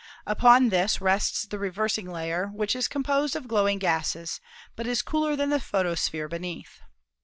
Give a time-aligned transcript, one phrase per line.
[0.25, 4.41] Upon this rests the reversing layer, which is com posed of glowing gases,
[4.75, 6.81] but is cooler than the photosphere beneath.